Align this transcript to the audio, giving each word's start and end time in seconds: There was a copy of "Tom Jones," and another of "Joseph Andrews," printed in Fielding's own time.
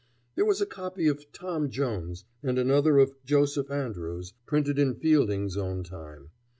There 0.33 0.45
was 0.45 0.59
a 0.59 0.65
copy 0.65 1.05
of 1.07 1.31
"Tom 1.31 1.69
Jones," 1.69 2.25
and 2.41 2.57
another 2.57 2.97
of 2.97 3.13
"Joseph 3.23 3.69
Andrews," 3.69 4.33
printed 4.47 4.79
in 4.79 4.95
Fielding's 4.95 5.57
own 5.57 5.83
time. 5.83 6.31